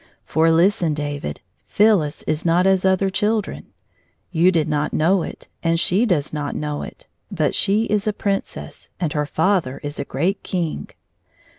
[0.25, 3.67] "For, listen, David, Phyllis is not as other children.
[4.31, 8.11] You did not know it, and she does not know it; but she is a
[8.11, 10.89] Princess, and her father is a great King."